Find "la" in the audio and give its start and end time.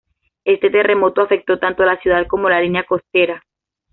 1.85-1.95, 2.49-2.59